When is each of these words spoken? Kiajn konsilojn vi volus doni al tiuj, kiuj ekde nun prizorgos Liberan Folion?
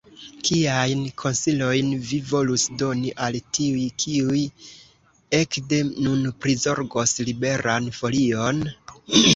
Kiajn 0.47 1.01
konsilojn 1.23 1.91
vi 2.07 2.19
volus 2.31 2.65
doni 2.83 3.13
al 3.27 3.37
tiuj, 3.59 3.85
kiuj 4.05 4.41
ekde 5.43 5.83
nun 5.93 6.27
prizorgos 6.47 7.17
Liberan 7.31 7.97
Folion? 8.01 8.67